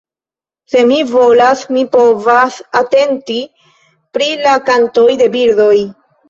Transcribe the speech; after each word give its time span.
Se 0.75 0.79
mi 0.91 0.95
volas, 1.09 1.59
mi 1.75 1.83
povas 1.95 2.57
atenti 2.79 3.37
pri 4.17 4.31
la 4.47 4.55
kantoj 4.71 5.07
de 5.21 5.29
birdoj. 5.37 5.71